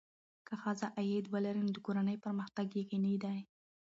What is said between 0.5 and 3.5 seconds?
ښځه عاید ولري، نو د کورنۍ پرمختګ یقیني دی.